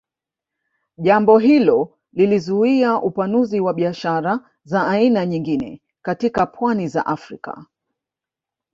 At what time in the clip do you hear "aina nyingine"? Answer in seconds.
4.87-5.81